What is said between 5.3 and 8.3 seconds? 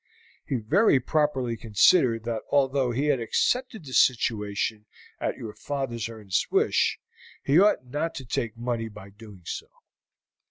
your father's earnest wish, he ought not to